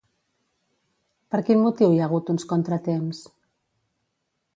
[1.35, 3.21] Per quin motiu hi ha hagut uns contratemps?